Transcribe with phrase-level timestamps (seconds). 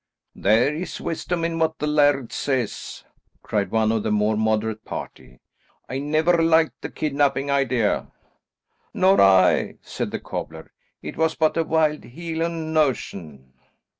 [0.35, 3.03] "There is wisdom in what the laird says,"
[3.43, 5.41] cried one of the more moderate party.
[5.87, 8.07] "I never liked the kidnapping idea."
[8.95, 10.71] "Nor I," said the cobbler.
[11.03, 13.53] "It was but a wild Hielan' notion."